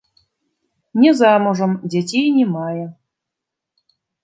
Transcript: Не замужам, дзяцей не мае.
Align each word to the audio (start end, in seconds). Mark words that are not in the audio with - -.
Не 1.03 1.11
замужам, 1.19 1.71
дзяцей 1.95 2.27
не 2.39 2.45
мае. 2.57 2.85